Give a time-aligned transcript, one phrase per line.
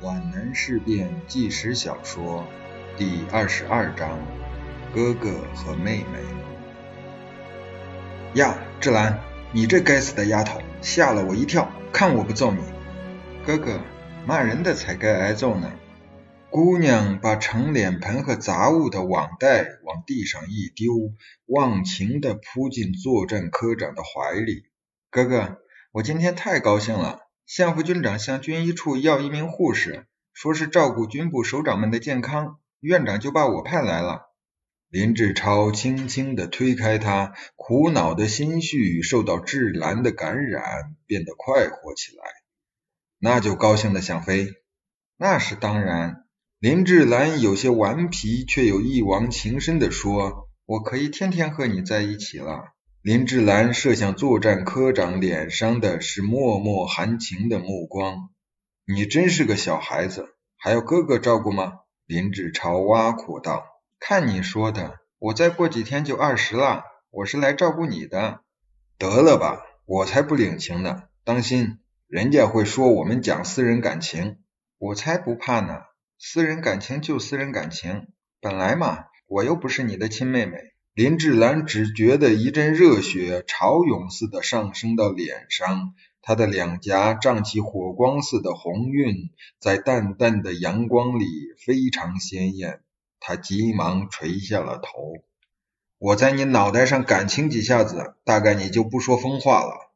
[0.00, 2.46] 皖南事变纪实小说
[2.96, 4.16] 第二十二章：
[4.94, 6.20] 哥哥和妹妹。
[8.34, 9.18] 呀，志兰，
[9.52, 11.68] 你这该死的丫头，吓了我一跳！
[11.92, 12.60] 看我不揍你！
[13.44, 13.80] 哥哥，
[14.24, 15.72] 骂人的才该挨揍呢。
[16.48, 21.12] 姑娘把盛脸盆和杂物的网袋往地上一丢，
[21.46, 24.62] 忘情地扑进作战科长的怀里。
[25.10, 25.58] 哥哥，
[25.90, 27.27] 我今天太高兴了。
[27.48, 30.04] 县副军长向军医处要一名护士，
[30.34, 34.26] 说是照顾军部首长们的健康，院长就把我派来了。
[34.90, 42.22] 林志超轻轻地推开他，苦恼的心绪受到志兰的感染，变得快活起来。
[43.18, 44.52] 那就高兴的想飞。
[45.16, 46.26] 那是当然。
[46.58, 58.30] 林志兰有些顽皮，却又一往情深地说：“我可以天天和你在一起了。”林志兰射向作战科长脸上的是脉脉含情的目光。
[58.84, 61.74] 你真是个小孩子，还要哥哥照顾吗？
[62.06, 63.64] 林志超挖苦道。
[64.00, 68.40] 看你说的，我再过几天就二十了，我是来照顾你的。
[68.98, 71.04] 得了吧，我才不领情呢！
[71.22, 74.38] 当心，人家会说我们讲私人感情。
[74.78, 75.82] 我才不怕呢，
[76.18, 78.08] 私人感情就私人感情，
[78.40, 80.58] 本来嘛，我又不是你的亲妹妹。
[80.98, 91.24] 林志兰只觉得一阵热血潮涌似的上升到脸上，她的两颊涨起火光似的红晕，在淡淡的阳光里
[91.64, 92.80] 非常鲜艳。
[93.20, 95.18] 她急忙垂下了头。
[95.98, 99.92] 我在你脑袋上感情几下子，大概你就不说疯话了。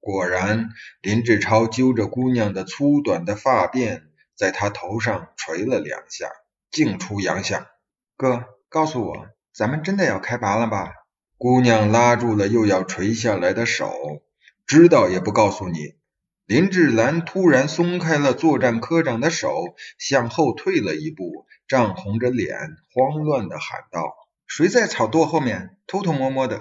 [0.00, 4.02] 果然，林志超揪着姑娘的粗短的发辫，
[4.34, 6.28] 在她头上捶了两下，
[6.72, 7.68] 竟出洋相。
[8.16, 9.28] 哥，告诉我。
[9.52, 10.92] 咱们真的要开拔了吧？
[11.38, 13.92] 姑娘拉住了又要垂下来的手，
[14.66, 15.94] 知道也不告诉你。
[16.46, 19.54] 林志兰突然松开了作战科长的手，
[19.98, 22.56] 向后退了一步，涨红着脸，
[22.92, 24.14] 慌乱的喊道
[24.46, 26.60] ：“谁在草垛后面偷偷摸摸的？”“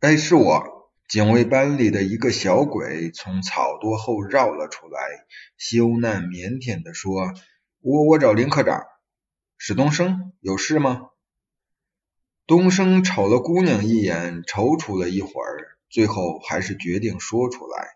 [0.00, 5.00] 哎，是我。”警卫班里的一个小鬼从草垛后绕了出来，
[5.58, 7.32] 羞赧腼腆的说
[7.82, 8.84] ：“我我找林科长。
[9.58, 11.08] ”“史东升，有事吗？”
[12.50, 17.90] 东升瞅了姑娘一眼，踌躇了一会儿，最后还是决定说出来：“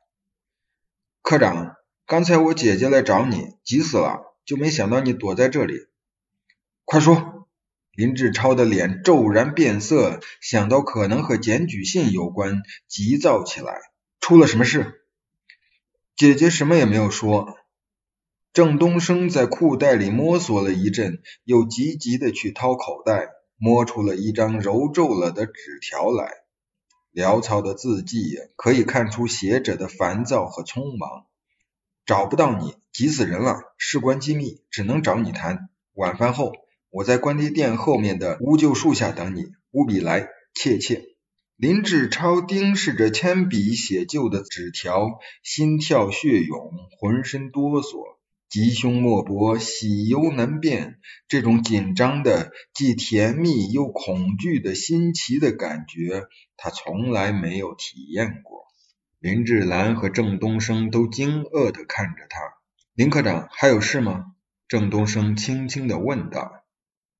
[1.22, 1.74] 科长，
[2.06, 5.88] 刚才我姐姐来找你，急死了，就没想到你躲在这里。
[6.84, 7.48] 快说！”
[7.96, 13.80] 林志超的脸骤然变色，想到可能和检举信有关，急躁起来
[14.22, 15.02] ：“出了什么事？”
[16.14, 17.58] 姐姐什么也没有说。
[18.52, 23.30] 郑东升在裤袋里摸索了一阵，又急急的去掏口袋。
[23.56, 26.32] 摸出了一张揉皱了的纸条来，
[27.14, 31.26] 潦草的字迹可以看出写者的烦躁和匆忙。
[32.06, 33.60] 找不到你，急死人了！
[33.78, 35.70] 事关机密，只能找你谈。
[35.94, 36.52] 晚饭后，
[36.90, 41.02] 我在关帝殿后面的乌桕树下等你，务必来，切切。
[41.56, 48.13] 林志超盯视着铅笔写就的纸条，心跳血涌，浑身哆嗦。
[48.54, 58.66] 吉凶莫卜，喜忧难辨，这种紧张的、既甜蜜又恐惧的新奇的感觉，他从来没有体验过。
[59.18, 62.38] 林志兰和郑东升都惊愕地看着他。
[62.94, 64.26] 林科长，还有事吗？
[64.68, 66.52] 郑东升轻轻地问道。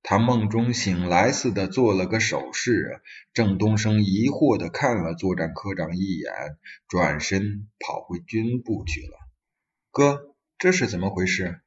[0.05, 3.01] 他梦中醒来似的做了个手势。
[3.33, 6.33] 郑东升疑惑地看了作战科长一眼，
[6.87, 9.19] 转身跑回军部去了。
[9.91, 10.34] 哥。
[10.59, 11.61] 这是怎么回事？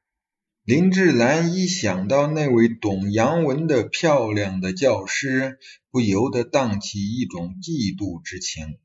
[0.64, 5.58] 林志兰一想到那位懂洋文的漂亮的教师，
[5.90, 8.78] 不由得荡起一种嫉妒之情。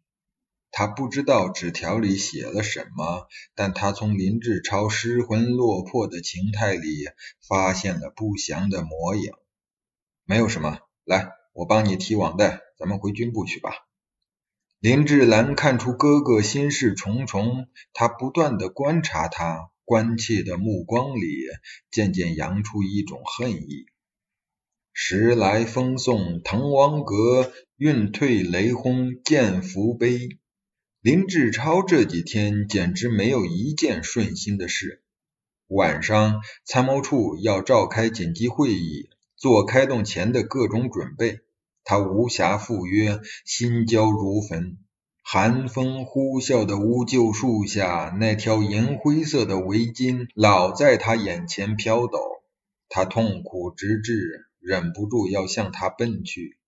[0.71, 7.05] 他不知道纸条里写了什么，但他从林志超失魂落魄的情态里
[7.47, 9.37] 发现了不祥的模样。
[10.25, 13.71] 没有什么，来，我帮你提网袋，咱们回军部去吧。
[14.79, 19.69] 林志兰看出哥哥心事重重，他不断的观察他。
[19.85, 21.27] 关切的目光里
[21.91, 23.85] 渐渐扬出一种恨意。
[24.93, 30.37] 时来风送滕王阁，运退雷轰剑福碑。
[31.01, 35.03] 林志超这几天简直没有一件顺心的事。
[35.67, 41.39] 晚上，参谋处要召开紧急会议，做开动前的各种准备。
[41.83, 44.77] 他无暇赴约，心焦如焚。
[45.25, 52.19] 寒风呼啸的乌桕树下，那条银灰色的围巾老在他眼前飘抖。
[52.89, 56.59] 他痛苦直至，忍不住要向他奔去。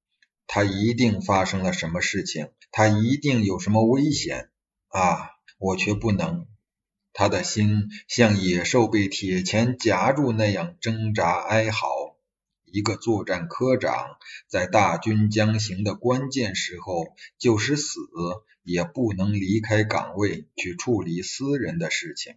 [0.48, 4.50] 他一定发生了什么事情，他一定有什么危险
[4.88, 5.30] 啊！
[5.60, 6.48] 我却不能。
[7.13, 11.88] 他的心像野兽被铁钳夹住那样挣扎哀嚎。
[12.75, 14.18] 一个作战科长
[14.50, 18.01] 在大军将行的关键时候，就是死
[18.63, 22.36] 也不能离开岗位去处理私人的事情。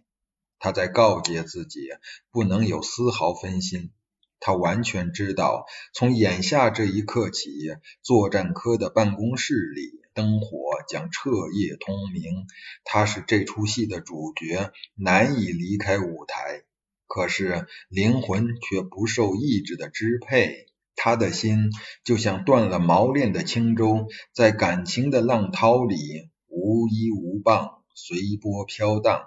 [0.57, 1.89] 他在告诫自己，
[2.31, 3.91] 不能有丝毫分心。
[4.39, 10.47] 他完全知道，从眼下这一刻起，作战科的办公室里灯火
[10.87, 12.47] 将彻夜通明。
[12.85, 16.63] 他是这出戏的主角，难以离开舞台。
[17.09, 21.71] 可是灵魂却不受意志的支配，他的心
[22.03, 29.23] 就像断了锚链的轻舟，在感情的浪涛里无依无傍，随波飘荡。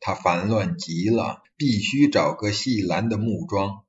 [0.00, 3.84] 他烦乱极了，必须找个细蓝的木桩。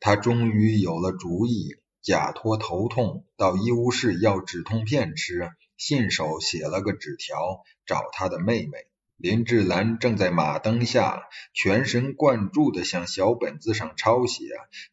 [0.00, 8.72] 他终于有了主意，假托头痛到医务室要止痛片吃，信手写了个纸条找他的妹妹
[9.22, 14.46] 林志兰，正在马灯下全神贯注地向小本子上抄写，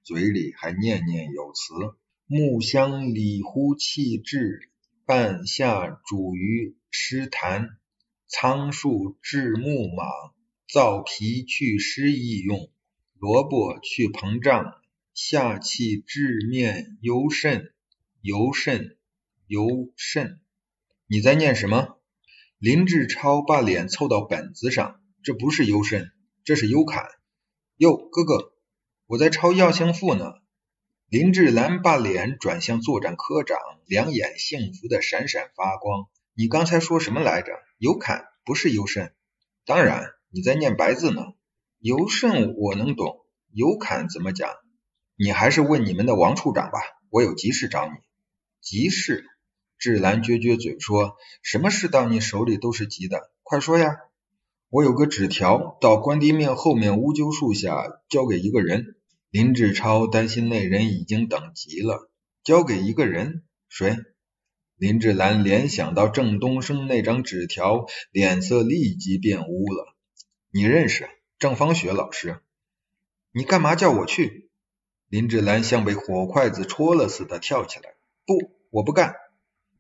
[0.04, 1.74] 嘴里还念念有词：
[2.28, 4.70] 木香里呼气滞，
[5.04, 7.70] 半夏煮于湿痰，
[8.28, 10.06] 苍术治木马，
[10.72, 12.70] 燥皮祛湿易用，
[13.18, 14.76] 萝卜去膨胀。
[15.16, 17.74] 下气治面尤甚，
[18.22, 18.96] 尤甚，
[19.48, 20.40] 尤甚。
[21.08, 21.99] 你在念什么？
[22.60, 26.12] 林志超把脸凑到本子上，这不是尤甚，
[26.44, 27.08] 这是尤侃。
[27.78, 28.52] 哟，哥哥，
[29.06, 30.34] 我在抄药性赋呢。
[31.08, 36.10] 林志兰把脸转向作战科长，两眼幸福的闪闪发光。
[36.34, 37.54] 你刚才说什么来着？
[37.78, 39.14] 尤侃不是尤甚。
[39.66, 41.22] 当然，你在念白字呢。
[41.80, 44.52] 尤甚我能懂，尤侃怎么讲？
[45.16, 46.80] 你还是问你们的王处长吧，
[47.10, 47.94] 我有急事找你。
[48.60, 49.24] 急事？
[49.80, 53.96] 志兰撅撅嘴说：“什么事到你手里都是急的，快说呀！”
[54.70, 58.98] 我有个纸条，到关帝庙后面乌桕树下交给一个人。
[59.32, 62.12] 林志超担心那人已经等急了，
[62.44, 63.44] 交给一个人？
[63.70, 63.96] 谁？
[64.76, 69.96] 林志兰联想到郑东升那张纸条，脸色立即变乌了。
[70.52, 72.42] 你认识郑芳雪老师？
[73.32, 74.50] 你干嘛叫我去？
[75.08, 77.96] 林志兰像被火筷子戳了似的跳起来，
[78.26, 79.16] 不，我不干！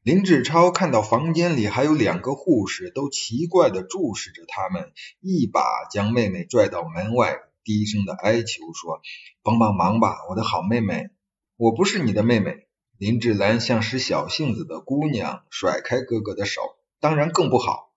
[0.01, 5.61] 林志超看到房间里还有两个护士，都奇怪的注视着他们，一把
[5.91, 7.35] 将妹妹拽到门外，
[7.65, 9.01] 低声的哀求说
[9.43, 11.09] ：“帮帮忙吧，我的好妹妹！”
[11.57, 12.67] 我不是你的妹妹。
[12.97, 16.61] 林志兰像使小性子的姑娘，甩开哥哥的手，
[17.01, 17.91] 当然更不好。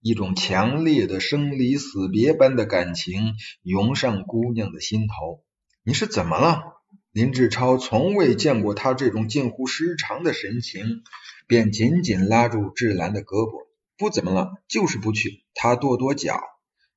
[0.00, 5.42] 一种强烈的生离死别般的感情涌上姑娘的心头。
[5.82, 6.75] 你是怎么了？
[7.16, 11.02] 林志超从未见过他这种近乎失常的神情，
[11.46, 13.68] 便紧紧拉住志兰的胳膊。
[13.96, 15.42] 不怎么了，就是不去。
[15.54, 16.38] 他跺跺脚，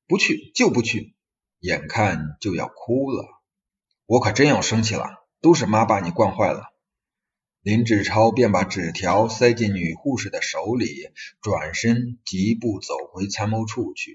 [0.06, 1.14] 不去就不去，
[1.60, 3.24] 眼看就要哭了。
[4.04, 5.06] 我可真要生气了，
[5.40, 6.64] 都是妈把你惯坏了。
[7.62, 11.08] 林志超便把纸条塞进女护士的手里，
[11.40, 14.12] 转身疾步走回参谋处去。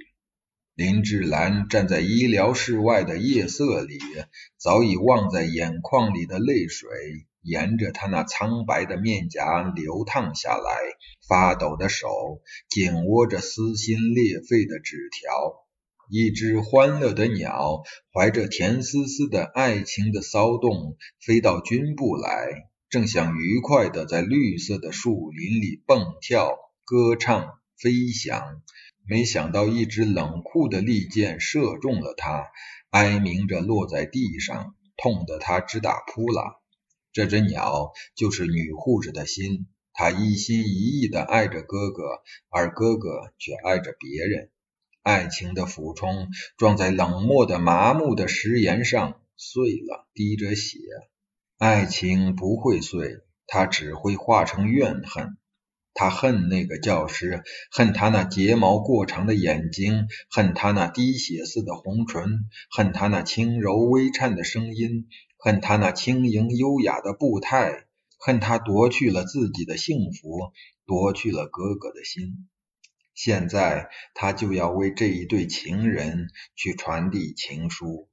[0.75, 3.97] 林志兰站在医疗室外的夜色里，
[4.57, 6.89] 早已忘在眼眶里的泪水
[7.41, 10.75] 沿着她那苍白的面颊流淌下来，
[11.29, 12.09] 发抖的手
[12.69, 15.65] 紧握着撕心裂肺的纸条。
[16.09, 17.83] 一只欢乐的鸟
[18.13, 22.49] 怀着甜丝丝的爱情的骚动飞到军部来，
[22.89, 28.61] 正想愉快地在绿色的树林里蹦跳、歌唱、飞翔。
[29.07, 32.47] 没想到，一支冷酷的利箭射中了他，
[32.89, 36.55] 哀鸣着落在地上，痛得他直打扑啦。
[37.13, 42.03] 这只鸟就是女护士的心，她一心一意的爱着哥哥，
[42.49, 44.49] 而哥哥却爱着别人。
[45.03, 50.79] 爱情的俯冲撞在冷漠的、麻木的石岩上，碎了，滴着血。
[51.59, 55.37] 爱情不会碎，它只会化成怨恨。
[55.97, 67.85] 他恨那个教师，恨他那睫毛过长的眼睛，恨他那滴血似的红唇，恨他那轻柔微颤的声音，恨他那轻盈优雅的步态，
[68.19, 70.51] 恨他夺去了自己的幸福，
[70.85, 72.49] 夺去了哥哥的心。
[73.13, 78.09] 现在他就要为这一对情人去传递情书。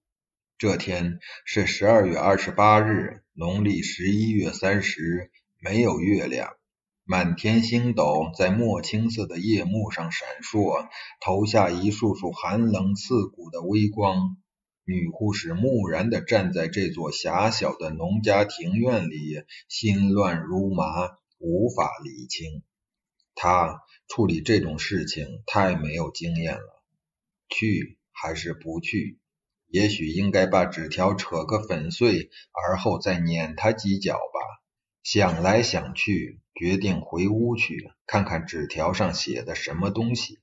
[0.57, 6.55] 这天是十二月二十八日，农历十一月三十，没有月亮。
[7.05, 10.89] 满天星斗在墨青色的夜幕上闪烁，
[11.21, 14.37] 投下一束束寒冷刺骨的微光。
[14.85, 22.63] 女护士木然地站在这座狭小的农家庭院里，心乱如麻，无法理清。
[23.35, 26.83] 她处理这种事情太没有经验了。
[27.49, 29.19] 去还是不去？
[29.69, 34.19] 也许应该把纸条扯个粉碎，而后再撵他几脚。
[35.03, 40.39] 想来想去，决定回屋去看看纸条上写的什么东西。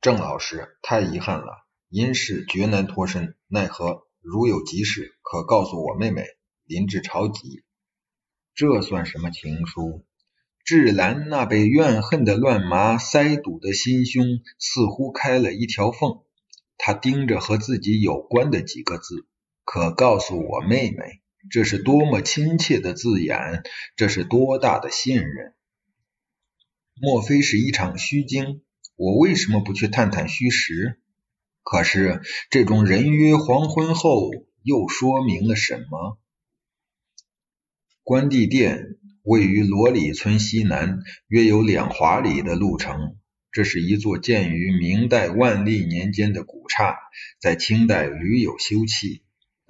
[0.00, 6.24] 郑老师，太遗憾了，因事绝难脱身，奈何如有急事，可告诉我妹妹
[6.64, 7.64] 林志超急。
[8.54, 10.04] 这算什么情书？
[10.64, 14.24] 志兰那被怨恨的乱麻塞堵的心胸
[14.58, 16.22] 似乎开了一条缝，
[16.78, 19.26] 他盯着和自己有关的几个字，
[19.64, 23.62] 可告诉我妹妹，这是多么亲切的字眼，
[23.96, 25.54] 这是多大的信任？
[26.94, 28.62] 莫非是一场虚惊？
[28.96, 31.00] 我为什么不去探探虚实？
[31.62, 34.30] 可是这种人约黄昏后，
[34.62, 36.18] 又说明了什么？
[38.02, 38.98] 关帝殿。
[39.24, 43.16] 位于罗里村西南约有两华里的路程，
[43.52, 46.98] 这是一座建于明代万历年间的古刹，
[47.38, 49.22] 在清代屡有修葺。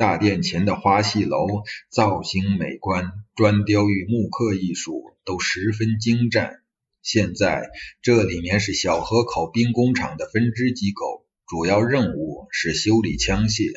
[0.02, 1.46] 大殿前的花戏楼
[1.88, 6.60] 造型美观，砖雕与木刻艺术都十分精湛。
[7.02, 7.70] 现在
[8.02, 13.70] 这里面是小河口兵工厂的分支机构，主要任务是修理枪械。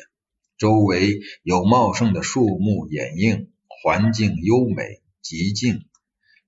[0.58, 5.00] 周围有茂盛的树木掩映，环境优美。
[5.22, 5.84] 极静，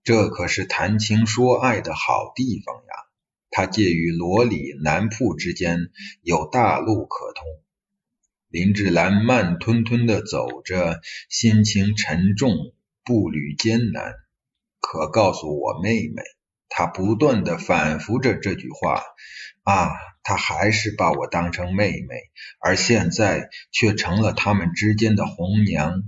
[0.03, 2.95] 这可是谈情说爱的好地方呀！
[3.49, 5.79] 它介于罗里南铺之间，
[6.23, 7.45] 有大路可通。
[8.50, 12.55] 林志兰慢吞吞地走着，心情沉重，
[13.05, 14.14] 步履艰难。
[14.81, 16.23] 可告诉我妹妹，
[16.71, 19.02] 她不断地反复着这句话
[19.64, 19.90] 啊，
[20.23, 22.14] 她还是把我当成妹妹，
[22.59, 26.05] 而现在却成了他们之间的红娘。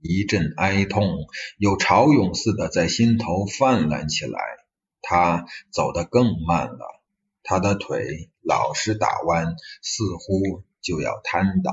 [0.00, 1.26] 一阵哀痛，
[1.58, 4.38] 有潮涌似的在心头泛滥起来。
[5.02, 7.02] 她走得更慢了，
[7.42, 11.72] 她的腿老是打弯，似乎就要瘫倒。